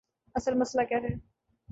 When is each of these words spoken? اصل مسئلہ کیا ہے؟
اصل 0.35 0.53
مسئلہ 0.53 0.83
کیا 0.89 0.97
ہے؟ 1.03 1.13